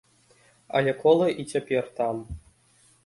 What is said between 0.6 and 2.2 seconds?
Але колы і цяпер там.